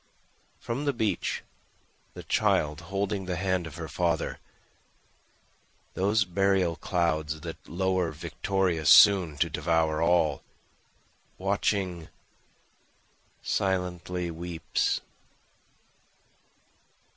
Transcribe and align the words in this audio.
From 0.59 0.85
the 0.85 0.93
beach 0.93 1.43
the 2.15 2.23
child 2.23 2.81
holding 2.89 3.25
the 3.25 3.35
hand 3.35 3.67
of 3.67 3.75
her 3.75 3.87
father, 3.87 4.39
Those 5.93 6.25
burial 6.25 6.75
clouds 6.75 7.41
that 7.41 7.69
lower 7.69 8.11
victorious 8.11 8.89
soon 8.89 9.37
to 9.37 9.47
devour 9.47 10.01
all, 10.01 10.41
Watching, 11.37 12.07
silently 13.43 14.31
weeps. 14.31 15.01